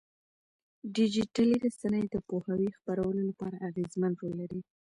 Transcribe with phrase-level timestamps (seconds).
[0.95, 4.61] ډيجيټلي رسنۍ د پوهاوي خپرولو لپاره اغېزمن رول لري.